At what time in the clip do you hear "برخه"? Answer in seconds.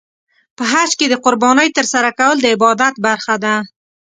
3.05-3.35